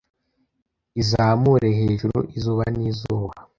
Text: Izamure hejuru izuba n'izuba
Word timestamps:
Izamure 1.01 1.69
hejuru 1.79 2.19
izuba 2.37 2.65
n'izuba 2.77 3.35